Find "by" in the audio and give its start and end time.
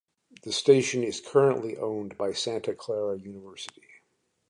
2.17-2.33